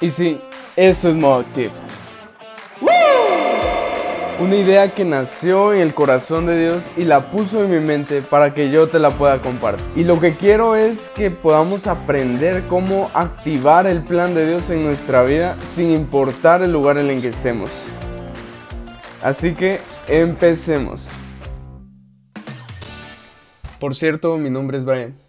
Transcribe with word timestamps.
Y 0.00 0.10
sí, 0.10 0.40
eso 0.76 1.08
es 1.08 1.16
modo 1.16 1.40
activo. 1.40 1.72
Una 4.40 4.54
idea 4.54 4.94
que 4.94 5.04
nació 5.04 5.72
en 5.74 5.80
el 5.80 5.94
corazón 5.94 6.46
de 6.46 6.56
Dios 6.60 6.84
y 6.96 7.02
la 7.02 7.32
puso 7.32 7.64
en 7.64 7.72
mi 7.72 7.84
mente 7.84 8.22
para 8.22 8.54
que 8.54 8.70
yo 8.70 8.86
te 8.86 9.00
la 9.00 9.10
pueda 9.10 9.40
compartir. 9.40 9.84
Y 9.96 10.04
lo 10.04 10.20
que 10.20 10.36
quiero 10.36 10.76
es 10.76 11.08
que 11.08 11.32
podamos 11.32 11.88
aprender 11.88 12.62
cómo 12.68 13.10
activar 13.14 13.88
el 13.88 14.04
plan 14.04 14.36
de 14.36 14.46
Dios 14.46 14.70
en 14.70 14.84
nuestra 14.84 15.24
vida 15.24 15.56
sin 15.60 15.90
importar 15.90 16.62
el 16.62 16.70
lugar 16.70 16.98
en 16.98 17.10
el 17.10 17.20
que 17.20 17.30
estemos. 17.30 17.72
Así 19.20 19.56
que 19.56 19.80
empecemos. 20.06 21.10
Por 23.80 23.96
cierto, 23.96 24.36
mi 24.38 24.50
nombre 24.50 24.78
es 24.78 24.84
Brian. 24.84 25.27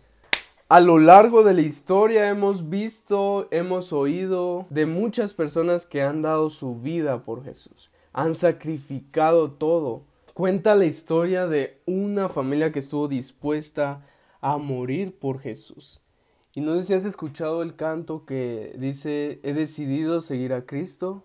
A 0.70 0.80
lo 0.80 1.00
largo 1.00 1.44
de 1.44 1.54
la 1.54 1.62
historia 1.62 2.30
hemos 2.30 2.70
visto, 2.70 3.48
hemos 3.52 3.92
oído 3.92 4.68
de 4.70 4.86
muchas 4.86 5.34
personas 5.34 5.86
que 5.86 6.04
han 6.04 6.22
dado 6.22 6.50
su 6.50 6.76
vida 6.80 7.26
por 7.26 7.44
Jesús 7.44 7.92
han 8.14 8.36
sacrificado 8.36 9.52
todo. 9.52 10.04
Cuenta 10.34 10.76
la 10.76 10.86
historia 10.86 11.48
de 11.48 11.82
una 11.86 12.30
familia 12.30 12.72
que 12.72 12.80
estuvo 12.80 13.08
dispuesta 13.08 14.06
a 14.42 14.58
morir 14.58 15.18
por 15.18 15.40
Jesús. 15.40 16.02
Y 16.54 16.62
no 16.62 16.76
sé 16.76 16.84
si 16.84 16.94
has 16.94 17.06
escuchado 17.06 17.62
el 17.62 17.76
canto 17.76 18.26
que 18.26 18.76
dice, 18.78 19.40
he 19.44 19.54
decidido 19.54 20.22
seguir 20.22 20.54
a 20.54 20.66
Cristo, 20.66 21.24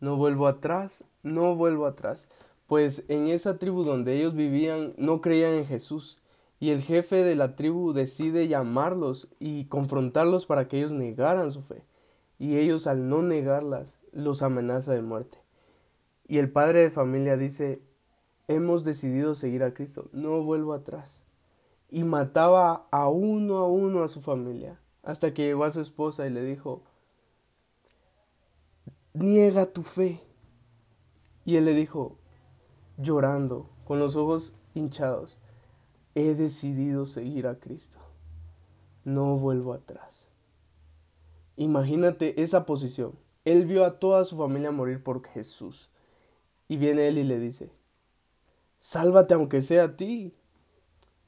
no 0.00 0.16
vuelvo 0.16 0.46
atrás, 0.46 1.04
no 1.22 1.54
vuelvo 1.54 1.86
atrás. 1.86 2.28
Pues 2.66 3.04
en 3.08 3.28
esa 3.28 3.58
tribu 3.58 3.84
donde 3.84 4.16
ellos 4.16 4.34
vivían 4.34 4.94
no 4.96 5.20
creían 5.20 5.52
en 5.52 5.66
Jesús. 5.66 6.18
Y 6.58 6.70
el 6.70 6.82
jefe 6.82 7.16
de 7.16 7.36
la 7.36 7.54
tribu 7.54 7.92
decide 7.92 8.48
llamarlos 8.48 9.28
y 9.38 9.66
confrontarlos 9.66 10.46
para 10.46 10.68
que 10.68 10.78
ellos 10.78 10.92
negaran 10.92 11.52
su 11.52 11.62
fe. 11.62 11.82
Y 12.38 12.56
ellos 12.56 12.86
al 12.86 13.08
no 13.08 13.22
negarlas 13.22 13.98
los 14.12 14.42
amenaza 14.42 14.92
de 14.92 15.02
muerte. 15.02 15.38
Y 16.26 16.38
el 16.38 16.50
padre 16.50 16.80
de 16.80 16.90
familia 16.90 17.36
dice, 17.36 17.82
hemos 18.48 18.84
decidido 18.84 19.34
seguir 19.34 19.62
a 19.62 19.74
Cristo, 19.74 20.08
no 20.12 20.42
vuelvo 20.42 20.72
atrás. 20.72 21.22
Y 21.88 22.04
mataba 22.04 22.88
a 22.90 23.08
uno 23.08 23.58
a 23.58 23.68
uno 23.68 24.02
a 24.02 24.08
su 24.08 24.20
familia, 24.20 24.80
hasta 25.02 25.32
que 25.32 25.44
llegó 25.44 25.64
a 25.64 25.70
su 25.70 25.80
esposa 25.80 26.26
y 26.26 26.30
le 26.30 26.42
dijo, 26.42 26.82
niega 29.12 29.66
tu 29.66 29.82
fe. 29.82 30.20
Y 31.44 31.56
él 31.56 31.64
le 31.64 31.74
dijo, 31.74 32.18
llorando, 32.96 33.70
con 33.84 34.00
los 34.00 34.16
ojos 34.16 34.56
hinchados, 34.74 35.38
he 36.16 36.34
decidido 36.34 37.04
seguir 37.04 37.46
a 37.46 37.60
Cristo, 37.60 37.98
no 39.04 39.36
vuelvo 39.36 39.74
atrás. 39.74 40.26
Imagínate 41.56 42.42
esa 42.42 42.64
posición. 42.64 43.12
Él 43.44 43.66
vio 43.66 43.84
a 43.84 43.98
toda 43.98 44.24
su 44.24 44.38
familia 44.38 44.72
morir 44.72 45.02
por 45.04 45.22
Jesús 45.28 45.90
y 46.68 46.78
viene 46.78 47.06
él 47.06 47.18
y 47.18 47.24
le 47.24 47.38
dice, 47.38 47.70
sálvate 48.78 49.34
aunque 49.34 49.60
sea 49.60 49.84
a 49.84 49.96
ti, 49.96 50.34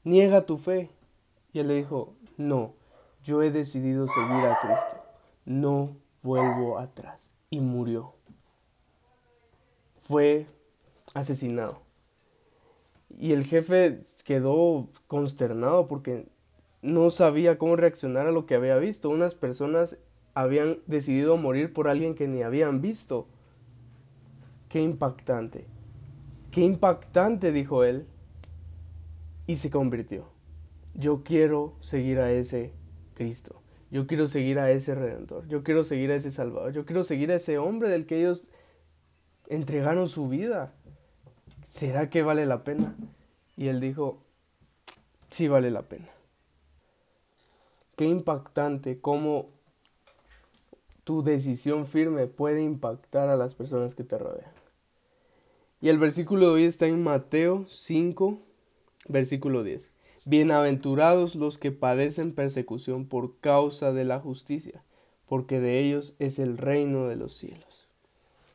niega 0.03 0.47
tu 0.47 0.57
fe. 0.57 0.89
Y 1.53 1.59
él 1.59 1.67
le 1.67 1.75
dijo, 1.75 2.15
no, 2.37 2.73
yo 3.23 3.43
he 3.43 3.51
decidido 3.51 4.07
seguir 4.07 4.43
a 4.47 4.59
Cristo, 4.59 5.03
no 5.45 5.97
vuelvo 6.23 6.79
atrás. 6.79 7.29
Y 7.51 7.59
murió. 7.59 8.15
Fue 9.99 10.47
asesinado. 11.13 11.88
Y 13.17 13.33
el 13.33 13.45
jefe 13.45 14.03
quedó 14.23 14.89
consternado 15.07 15.87
porque 15.87 16.27
no 16.81 17.09
sabía 17.09 17.57
cómo 17.57 17.75
reaccionar 17.75 18.27
a 18.27 18.31
lo 18.31 18.45
que 18.45 18.55
había 18.55 18.77
visto. 18.77 19.09
Unas 19.09 19.35
personas 19.35 19.97
habían 20.33 20.79
decidido 20.87 21.37
morir 21.37 21.73
por 21.73 21.87
alguien 21.87 22.15
que 22.15 22.27
ni 22.27 22.43
habían 22.43 22.81
visto. 22.81 23.27
Qué 24.69 24.81
impactante. 24.81 25.65
Qué 26.51 26.61
impactante, 26.61 27.51
dijo 27.51 27.83
él. 27.83 28.05
Y 29.47 29.57
se 29.57 29.69
convirtió. 29.69 30.29
Yo 30.93 31.23
quiero 31.23 31.75
seguir 31.81 32.19
a 32.19 32.31
ese 32.31 32.73
Cristo. 33.15 33.61
Yo 33.91 34.05
quiero 34.05 34.27
seguir 34.27 34.59
a 34.59 34.71
ese 34.71 34.93
Redentor. 34.93 35.47
Yo 35.47 35.63
quiero 35.63 35.83
seguir 35.83 36.11
a 36.11 36.15
ese 36.15 36.31
Salvador. 36.31 36.71
Yo 36.71 36.85
quiero 36.85 37.03
seguir 37.03 37.31
a 37.31 37.35
ese 37.35 37.57
hombre 37.57 37.89
del 37.89 38.05
que 38.05 38.19
ellos 38.19 38.49
entregaron 39.47 40.07
su 40.07 40.29
vida. 40.29 40.75
¿Será 41.69 42.09
que 42.09 42.23
vale 42.23 42.47
la 42.47 42.63
pena? 42.63 42.95
Y 43.55 43.67
él 43.67 43.79
dijo, 43.79 44.23
sí 45.29 45.47
vale 45.47 45.69
la 45.69 45.83
pena. 45.83 46.09
Qué 47.95 48.05
impactante 48.05 48.99
cómo 48.99 49.51
tu 51.03 51.21
decisión 51.21 51.85
firme 51.85 52.25
puede 52.25 52.63
impactar 52.63 53.29
a 53.29 53.35
las 53.35 53.53
personas 53.53 53.93
que 53.93 54.03
te 54.03 54.17
rodean. 54.17 54.51
Y 55.79 55.89
el 55.89 55.99
versículo 55.99 56.47
de 56.47 56.51
hoy 56.53 56.63
está 56.63 56.87
en 56.87 57.03
Mateo 57.03 57.67
5, 57.69 58.39
versículo 59.07 59.61
10. 59.61 59.91
Bienaventurados 60.25 61.35
los 61.35 61.59
que 61.59 61.71
padecen 61.71 62.33
persecución 62.33 63.05
por 63.05 63.37
causa 63.41 63.93
de 63.93 64.05
la 64.05 64.19
justicia, 64.19 64.83
porque 65.27 65.59
de 65.59 65.79
ellos 65.79 66.15
es 66.17 66.39
el 66.39 66.57
reino 66.57 67.07
de 67.07 67.15
los 67.15 67.33
cielos. 67.33 67.87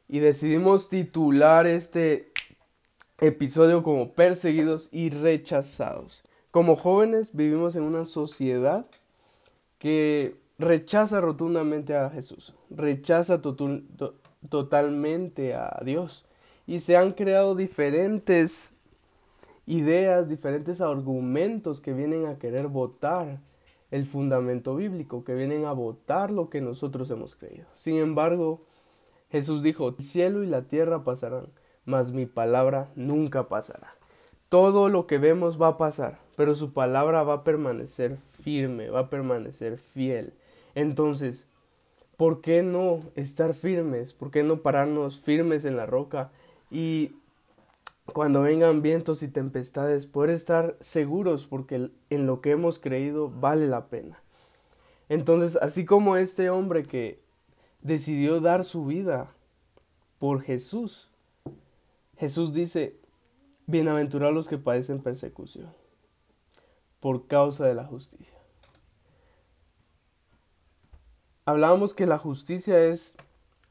Y 0.08 0.18
decidimos 0.18 0.88
titular 0.88 1.68
este 1.68 2.33
episodio 3.26 3.82
como 3.82 4.12
perseguidos 4.12 4.88
y 4.92 5.10
rechazados. 5.10 6.22
Como 6.50 6.76
jóvenes 6.76 7.34
vivimos 7.34 7.74
en 7.76 7.82
una 7.82 8.04
sociedad 8.04 8.86
que 9.78 10.36
rechaza 10.58 11.20
rotundamente 11.20 11.96
a 11.96 12.10
Jesús, 12.10 12.54
rechaza 12.70 13.40
totalmente 14.48 15.54
a 15.54 15.80
Dios 15.84 16.24
y 16.66 16.80
se 16.80 16.96
han 16.96 17.12
creado 17.12 17.54
diferentes 17.54 18.72
ideas, 19.66 20.28
diferentes 20.28 20.80
argumentos 20.80 21.80
que 21.80 21.92
vienen 21.92 22.26
a 22.26 22.38
querer 22.38 22.68
votar 22.68 23.40
el 23.90 24.06
fundamento 24.06 24.76
bíblico, 24.76 25.24
que 25.24 25.34
vienen 25.34 25.64
a 25.64 25.72
votar 25.72 26.30
lo 26.30 26.50
que 26.50 26.60
nosotros 26.60 27.10
hemos 27.10 27.36
creído. 27.36 27.66
Sin 27.74 27.96
embargo, 27.96 28.62
Jesús 29.30 29.62
dijo, 29.62 29.88
el 29.88 30.04
cielo 30.04 30.42
y 30.42 30.46
la 30.46 30.62
tierra 30.62 31.04
pasarán, 31.04 31.48
mas 31.84 32.12
mi 32.12 32.26
palabra 32.26 32.90
nunca 32.94 33.48
pasará. 33.48 33.94
Todo 34.48 34.88
lo 34.88 35.06
que 35.06 35.18
vemos 35.18 35.60
va 35.60 35.68
a 35.68 35.78
pasar, 35.78 36.18
pero 36.36 36.54
su 36.54 36.72
palabra 36.72 37.22
va 37.22 37.34
a 37.34 37.44
permanecer 37.44 38.18
firme, 38.42 38.90
va 38.90 39.00
a 39.00 39.10
permanecer 39.10 39.78
fiel. 39.78 40.34
Entonces, 40.74 41.46
¿por 42.16 42.40
qué 42.40 42.62
no 42.62 43.02
estar 43.16 43.54
firmes? 43.54 44.12
¿Por 44.12 44.30
qué 44.30 44.42
no 44.42 44.62
pararnos 44.62 45.20
firmes 45.20 45.64
en 45.64 45.76
la 45.76 45.86
roca 45.86 46.30
y 46.70 47.16
cuando 48.12 48.42
vengan 48.42 48.82
vientos 48.82 49.22
y 49.22 49.28
tempestades, 49.28 50.06
poder 50.06 50.30
estar 50.30 50.76
seguros 50.80 51.46
porque 51.46 51.90
en 52.10 52.26
lo 52.26 52.40
que 52.40 52.50
hemos 52.50 52.78
creído 52.78 53.30
vale 53.30 53.66
la 53.66 53.86
pena. 53.86 54.22
Entonces, 55.08 55.56
así 55.56 55.84
como 55.84 56.16
este 56.16 56.50
hombre 56.50 56.84
que 56.84 57.20
decidió 57.80 58.40
dar 58.40 58.64
su 58.64 58.84
vida 58.84 59.28
por 60.18 60.42
Jesús, 60.42 61.10
Jesús 62.16 62.52
dice, 62.52 63.00
bienaventurados 63.66 64.34
los 64.34 64.48
que 64.48 64.58
padecen 64.58 65.00
persecución 65.00 65.72
por 67.00 67.26
causa 67.26 67.66
de 67.66 67.74
la 67.74 67.84
justicia. 67.84 68.38
Hablábamos 71.44 71.92
que 71.92 72.06
la 72.06 72.16
justicia 72.18 72.82
es 72.84 73.14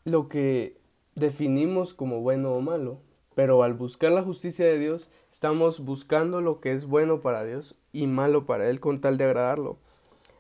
lo 0.05 0.29
que 0.29 0.79
definimos 1.15 1.93
como 1.93 2.21
bueno 2.21 2.53
o 2.53 2.61
malo, 2.61 2.99
pero 3.33 3.63
al 3.63 3.73
buscar 3.73 4.11
la 4.11 4.21
justicia 4.21 4.65
de 4.65 4.77
Dios, 4.77 5.09
estamos 5.31 5.79
buscando 5.79 6.41
lo 6.41 6.59
que 6.59 6.73
es 6.73 6.85
bueno 6.85 7.21
para 7.21 7.43
Dios 7.43 7.75
y 7.91 8.05
malo 8.05 8.45
para 8.45 8.69
Él 8.69 8.79
con 8.79 9.01
tal 9.01 9.17
de 9.17 9.23
agradarlo. 9.23 9.77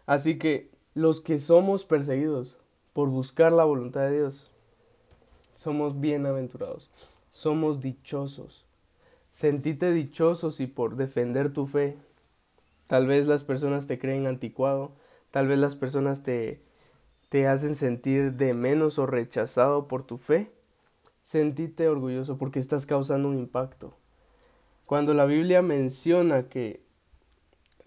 Así 0.05 0.37
que 0.37 0.69
los 0.93 1.21
que 1.21 1.39
somos 1.39 1.85
perseguidos 1.85 2.59
por 2.93 3.09
buscar 3.09 3.51
la 3.51 3.63
voluntad 3.63 4.01
de 4.01 4.17
Dios, 4.17 4.51
somos 5.55 5.99
bienaventurados, 5.99 6.91
somos 7.33 7.81
dichosos. 7.81 8.65
Sentite 9.31 9.91
dichoso 9.91 10.51
si 10.51 10.67
por 10.67 10.95
defender 10.95 11.51
tu 11.51 11.65
fe, 11.65 11.97
tal 12.87 13.07
vez 13.07 13.25
las 13.25 13.43
personas 13.43 13.87
te 13.87 13.97
creen 13.97 14.27
anticuado, 14.27 14.93
tal 15.31 15.47
vez 15.47 15.57
las 15.57 15.75
personas 15.75 16.23
te, 16.23 16.61
te 17.29 17.47
hacen 17.47 17.75
sentir 17.75 18.33
de 18.33 18.53
menos 18.53 18.99
o 18.99 19.07
rechazado 19.07 19.87
por 19.87 20.05
tu 20.05 20.17
fe 20.17 20.53
Sentite 21.23 21.87
orgulloso 21.87 22.37
porque 22.37 22.59
estás 22.59 22.85
causando 22.85 23.29
un 23.29 23.39
impacto. 23.39 23.95
Cuando 24.85 25.13
la 25.13 25.25
Biblia 25.25 25.61
menciona 25.61 26.49
que 26.49 26.83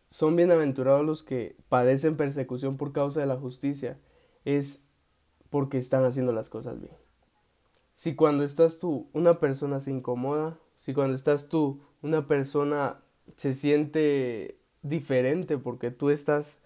son 0.08 0.36
bienaventurados 0.36 1.04
los 1.04 1.22
que 1.22 1.54
padecen 1.68 2.16
persecución 2.16 2.78
por 2.78 2.92
causa 2.92 3.20
de 3.20 3.26
la 3.26 3.36
justicia, 3.36 3.98
es 4.46 4.82
porque 5.50 5.76
están 5.76 6.04
haciendo 6.04 6.32
las 6.32 6.48
cosas 6.48 6.80
bien. 6.80 6.94
Si 7.96 8.14
cuando 8.14 8.44
estás 8.44 8.78
tú, 8.78 9.08
una 9.14 9.40
persona 9.40 9.80
se 9.80 9.90
incomoda, 9.90 10.58
si 10.76 10.92
cuando 10.92 11.14
estás 11.14 11.48
tú, 11.48 11.80
una 12.02 12.28
persona 12.28 13.00
se 13.36 13.54
siente 13.54 14.58
diferente 14.82 15.56
porque 15.56 15.90
tú 15.90 16.10
estás 16.10 16.58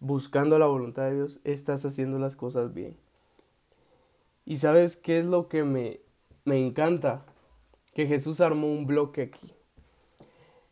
buscando 0.00 0.58
la 0.58 0.64
voluntad 0.64 1.04
de 1.04 1.16
Dios, 1.16 1.38
estás 1.44 1.84
haciendo 1.84 2.18
las 2.18 2.34
cosas 2.34 2.72
bien. 2.72 2.96
Y 4.46 4.56
sabes 4.56 4.96
qué 4.96 5.18
es 5.18 5.26
lo 5.26 5.48
que 5.48 5.64
me, 5.64 6.00
me 6.46 6.58
encanta? 6.58 7.26
Que 7.92 8.06
Jesús 8.06 8.40
armó 8.40 8.72
un 8.72 8.86
bloque 8.86 9.20
aquí. 9.20 9.52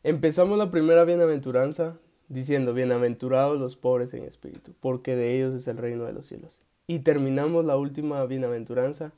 Empezamos 0.03 0.57
la 0.57 0.71
primera 0.71 1.05
bienaventuranza 1.05 1.99
diciendo, 2.29 2.73
bienaventurados 2.73 3.61
los 3.61 3.77
pobres 3.77 4.15
en 4.15 4.25
espíritu, 4.25 4.73
porque 4.81 5.17
de 5.17 5.37
ellos 5.37 5.55
es 5.55 5.69
el 5.69 5.77
reino 5.77 6.05
de 6.05 6.15
los 6.15 6.29
cielos. 6.29 6.63
Y 6.87 7.01
terminamos 7.01 7.67
la 7.67 7.77
última 7.77 8.25
bienaventuranza 8.25 9.13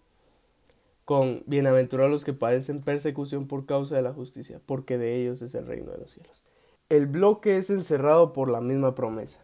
con 1.10 1.42
bienaventurados 1.46 2.12
los 2.12 2.24
que 2.24 2.34
padecen 2.34 2.82
persecución 2.82 3.48
por 3.48 3.66
causa 3.66 3.96
de 3.96 4.02
la 4.02 4.12
justicia, 4.12 4.60
porque 4.64 4.96
de 4.96 5.20
ellos 5.20 5.42
es 5.42 5.56
el 5.56 5.66
reino 5.66 5.90
de 5.90 5.98
los 5.98 6.12
cielos. 6.12 6.44
El 6.88 7.06
bloque 7.06 7.56
es 7.56 7.68
encerrado 7.68 8.32
por 8.32 8.48
la 8.48 8.60
misma 8.60 8.94
promesa, 8.94 9.40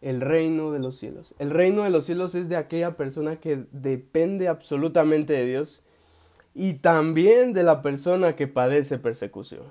el 0.00 0.22
reino 0.22 0.72
de 0.72 0.78
los 0.78 0.96
cielos. 0.96 1.34
El 1.38 1.50
reino 1.50 1.82
de 1.82 1.90
los 1.90 2.06
cielos 2.06 2.34
es 2.34 2.48
de 2.48 2.56
aquella 2.56 2.96
persona 2.96 3.36
que 3.40 3.66
depende 3.72 4.48
absolutamente 4.48 5.34
de 5.34 5.44
Dios 5.44 5.82
y 6.54 6.78
también 6.78 7.52
de 7.52 7.62
la 7.62 7.82
persona 7.82 8.34
que 8.34 8.48
padece 8.48 8.96
persecución. 8.98 9.64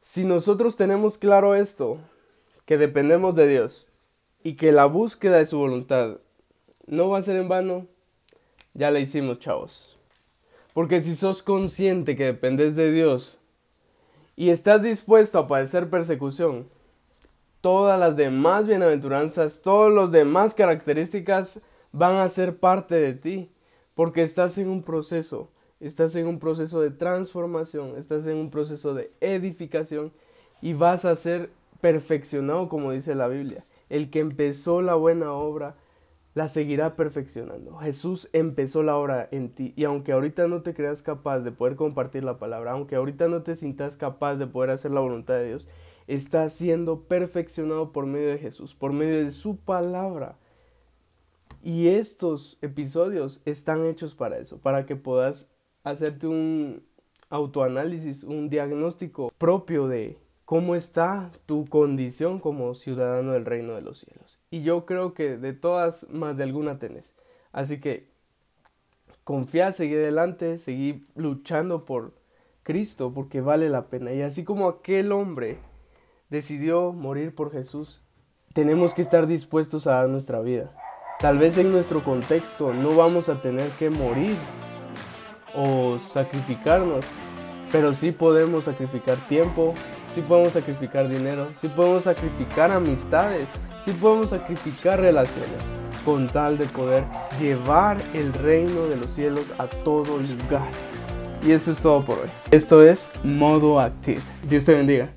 Si 0.00 0.24
nosotros 0.24 0.78
tenemos 0.78 1.18
claro 1.18 1.54
esto, 1.54 1.98
que 2.64 2.78
dependemos 2.78 3.34
de 3.34 3.48
Dios 3.48 3.86
y 4.42 4.54
que 4.54 4.72
la 4.72 4.86
búsqueda 4.86 5.36
de 5.36 5.44
su 5.44 5.58
voluntad 5.58 6.20
no 6.86 7.10
va 7.10 7.18
a 7.18 7.22
ser 7.22 7.36
en 7.36 7.48
vano, 7.48 7.86
ya 8.76 8.90
la 8.90 9.00
hicimos, 9.00 9.38
chavos. 9.38 9.96
Porque 10.74 11.00
si 11.00 11.16
sos 11.16 11.42
consciente 11.42 12.16
que 12.16 12.26
dependes 12.26 12.76
de 12.76 12.92
Dios 12.92 13.38
y 14.36 14.50
estás 14.50 14.82
dispuesto 14.82 15.38
a 15.38 15.48
padecer 15.48 15.88
persecución, 15.88 16.68
todas 17.62 17.98
las 17.98 18.16
demás 18.16 18.66
bienaventuranzas, 18.66 19.62
todas 19.62 19.92
las 19.92 20.12
demás 20.12 20.54
características 20.54 21.62
van 21.92 22.16
a 22.16 22.28
ser 22.28 22.58
parte 22.58 22.94
de 22.94 23.14
ti, 23.14 23.50
porque 23.94 24.22
estás 24.22 24.58
en 24.58 24.68
un 24.68 24.82
proceso, 24.82 25.50
estás 25.80 26.14
en 26.14 26.26
un 26.26 26.38
proceso 26.38 26.82
de 26.82 26.90
transformación, 26.90 27.96
estás 27.96 28.26
en 28.26 28.36
un 28.36 28.50
proceso 28.50 28.92
de 28.92 29.10
edificación 29.20 30.12
y 30.60 30.74
vas 30.74 31.06
a 31.06 31.16
ser 31.16 31.50
perfeccionado 31.80 32.68
como 32.68 32.92
dice 32.92 33.14
la 33.14 33.28
Biblia. 33.28 33.64
El 33.88 34.10
que 34.10 34.20
empezó 34.20 34.82
la 34.82 34.94
buena 34.94 35.32
obra 35.32 35.76
la 36.36 36.48
seguirá 36.48 36.96
perfeccionando. 36.96 37.78
Jesús 37.78 38.28
empezó 38.34 38.82
la 38.82 38.98
obra 38.98 39.26
en 39.32 39.54
ti 39.54 39.72
y 39.74 39.84
aunque 39.84 40.12
ahorita 40.12 40.48
no 40.48 40.60
te 40.60 40.74
creas 40.74 41.02
capaz 41.02 41.40
de 41.40 41.50
poder 41.50 41.76
compartir 41.76 42.24
la 42.24 42.38
palabra, 42.38 42.72
aunque 42.72 42.94
ahorita 42.94 43.26
no 43.28 43.42
te 43.42 43.56
sientas 43.56 43.96
capaz 43.96 44.36
de 44.36 44.46
poder 44.46 44.68
hacer 44.68 44.90
la 44.90 45.00
voluntad 45.00 45.32
de 45.32 45.46
Dios, 45.46 45.66
está 46.06 46.46
siendo 46.50 47.04
perfeccionado 47.04 47.90
por 47.90 48.04
medio 48.04 48.28
de 48.28 48.36
Jesús, 48.36 48.74
por 48.74 48.92
medio 48.92 49.24
de 49.24 49.30
su 49.30 49.56
palabra. 49.56 50.36
Y 51.62 51.88
estos 51.88 52.58
episodios 52.60 53.40
están 53.46 53.86
hechos 53.86 54.14
para 54.14 54.36
eso, 54.36 54.58
para 54.58 54.84
que 54.84 54.94
puedas 54.94 55.50
hacerte 55.84 56.26
un 56.26 56.82
autoanálisis, 57.30 58.24
un 58.24 58.50
diagnóstico 58.50 59.32
propio 59.38 59.88
de 59.88 60.18
cómo 60.44 60.74
está 60.74 61.32
tu 61.46 61.64
condición 61.64 62.40
como 62.40 62.74
ciudadano 62.74 63.32
del 63.32 63.46
reino 63.46 63.74
de 63.74 63.80
los 63.80 64.00
cielos. 64.00 64.38
Y 64.56 64.62
yo 64.62 64.86
creo 64.86 65.12
que 65.12 65.36
de 65.36 65.52
todas, 65.52 66.08
más 66.08 66.38
de 66.38 66.44
alguna 66.44 66.78
tenés. 66.78 67.12
Así 67.52 67.78
que 67.78 68.08
confía, 69.22 69.70
seguí 69.72 69.94
adelante, 69.94 70.56
seguí 70.56 71.02
luchando 71.14 71.84
por 71.84 72.14
Cristo 72.62 73.12
porque 73.12 73.42
vale 73.42 73.68
la 73.68 73.88
pena. 73.88 74.14
Y 74.14 74.22
así 74.22 74.44
como 74.44 74.66
aquel 74.66 75.12
hombre 75.12 75.58
decidió 76.30 76.94
morir 76.94 77.34
por 77.34 77.52
Jesús, 77.52 78.02
tenemos 78.54 78.94
que 78.94 79.02
estar 79.02 79.26
dispuestos 79.26 79.86
a 79.86 79.96
dar 79.96 80.08
nuestra 80.08 80.40
vida. 80.40 80.72
Tal 81.18 81.36
vez 81.36 81.58
en 81.58 81.70
nuestro 81.70 82.02
contexto 82.02 82.72
no 82.72 82.96
vamos 82.96 83.28
a 83.28 83.42
tener 83.42 83.68
que 83.72 83.90
morir 83.90 84.36
o 85.54 85.98
sacrificarnos, 85.98 87.04
pero 87.70 87.92
sí 87.92 88.10
podemos 88.10 88.64
sacrificar 88.64 89.18
tiempo, 89.28 89.74
sí 90.14 90.22
podemos 90.22 90.54
sacrificar 90.54 91.10
dinero, 91.10 91.48
sí 91.60 91.68
podemos 91.68 92.04
sacrificar 92.04 92.70
amistades, 92.70 93.50
sí 93.86 93.92
podemos 93.92 94.30
sacrificar 94.30 95.00
relaciones 95.00 95.62
con 96.04 96.26
tal 96.26 96.58
de 96.58 96.66
poder 96.66 97.04
llevar 97.40 97.96
el 98.14 98.32
reino 98.32 98.86
de 98.86 98.96
los 98.96 99.12
cielos 99.12 99.44
a 99.58 99.68
todo 99.68 100.18
lugar. 100.18 100.68
Y 101.46 101.52
eso 101.52 101.70
es 101.70 101.78
todo 101.78 102.04
por 102.04 102.18
hoy. 102.18 102.28
Esto 102.50 102.82
es 102.82 103.06
Modo 103.22 103.78
Active. 103.78 104.20
Dios 104.48 104.64
te 104.64 104.74
bendiga. 104.74 105.10